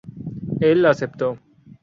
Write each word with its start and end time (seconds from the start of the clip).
Él 0.71 0.87
aceptó. 0.87 1.37